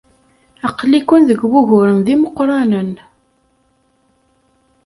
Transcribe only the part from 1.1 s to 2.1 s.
deg wuguren d